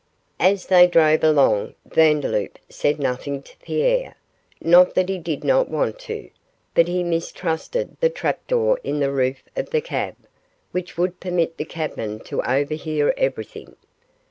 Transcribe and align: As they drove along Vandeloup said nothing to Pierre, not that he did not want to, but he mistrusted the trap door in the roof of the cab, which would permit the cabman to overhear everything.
As 0.39 0.65
they 0.65 0.87
drove 0.87 1.23
along 1.23 1.75
Vandeloup 1.85 2.57
said 2.69 2.97
nothing 2.97 3.43
to 3.43 3.55
Pierre, 3.57 4.15
not 4.59 4.95
that 4.95 5.09
he 5.09 5.19
did 5.19 5.43
not 5.43 5.69
want 5.69 5.99
to, 5.99 6.31
but 6.73 6.87
he 6.87 7.03
mistrusted 7.03 7.97
the 7.99 8.09
trap 8.09 8.47
door 8.47 8.79
in 8.83 8.99
the 8.99 9.11
roof 9.11 9.43
of 9.55 9.69
the 9.69 9.79
cab, 9.79 10.15
which 10.71 10.97
would 10.97 11.19
permit 11.19 11.57
the 11.57 11.65
cabman 11.65 12.19
to 12.21 12.41
overhear 12.41 13.13
everything. 13.15 13.75